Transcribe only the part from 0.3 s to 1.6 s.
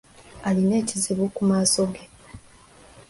Alina ekizibu ku